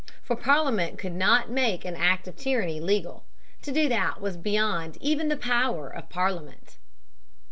[0.23, 3.23] For Parliament could not make an act of tyranny legal.
[3.61, 6.77] To do that was beyond the power even of Parliament.